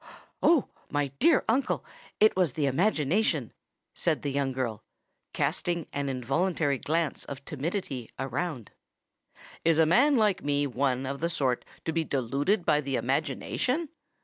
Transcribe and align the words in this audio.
"Oh! 0.41 0.67
my 0.89 1.09
dear 1.19 1.45
uncle, 1.47 1.85
it 2.19 2.35
was 2.35 2.53
the 2.53 2.65
imagination," 2.65 3.53
said 3.93 4.23
the 4.23 4.31
young 4.31 4.51
girl, 4.51 4.83
casting 5.31 5.85
an 5.93 6.09
involuntary 6.09 6.79
glance 6.79 7.23
of 7.25 7.45
timidity 7.45 8.09
around. 8.17 8.71
"Is 9.63 9.77
a 9.77 9.85
man 9.85 10.15
like 10.15 10.43
me 10.43 10.65
one 10.65 11.05
of 11.05 11.19
the 11.19 11.29
sort 11.29 11.65
to 11.85 11.91
be 11.93 12.03
deluded 12.03 12.65
by 12.65 12.81
the 12.81 12.95
imagination?" 12.95 13.89